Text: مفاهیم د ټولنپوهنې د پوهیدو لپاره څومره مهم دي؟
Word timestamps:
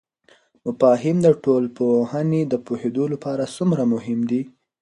مفاهیم 0.65 1.17
د 1.25 1.27
ټولنپوهنې 1.43 2.41
د 2.51 2.53
پوهیدو 2.65 3.03
لپاره 3.13 3.43
څومره 3.55 3.83
مهم 3.93 4.19
دي؟ 4.29 4.41